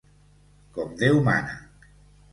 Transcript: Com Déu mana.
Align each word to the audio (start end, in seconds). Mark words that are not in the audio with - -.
Com 0.77 0.97
Déu 1.03 1.21
mana. 1.31 1.55